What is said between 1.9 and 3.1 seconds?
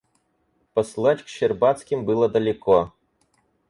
было далеко.